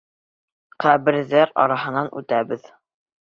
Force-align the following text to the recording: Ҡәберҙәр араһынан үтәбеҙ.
Ҡәберҙәр 0.83 1.53
араһынан 1.65 2.11
үтәбеҙ. 2.23 2.67